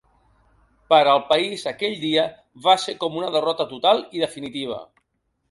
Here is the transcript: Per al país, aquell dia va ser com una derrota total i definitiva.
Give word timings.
Per 0.93 0.97
al 1.11 1.21
país, 1.31 1.65
aquell 1.73 1.93
dia 2.05 2.23
va 2.69 2.75
ser 2.85 2.97
com 3.05 3.19
una 3.21 3.31
derrota 3.37 3.69
total 3.75 4.03
i 4.19 4.27
definitiva. 4.27 4.83